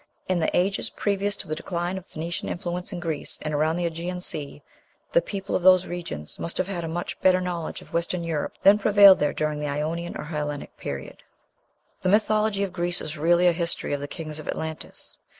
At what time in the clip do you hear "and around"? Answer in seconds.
3.43-3.75